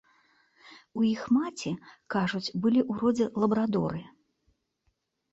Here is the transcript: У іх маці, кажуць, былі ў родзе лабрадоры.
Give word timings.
У 1.01 1.03
іх 1.09 1.19
маці, 1.35 1.73
кажуць, 2.15 2.49
былі 2.63 2.81
ў 2.83 3.01
родзе 3.01 3.27
лабрадоры. 3.43 4.01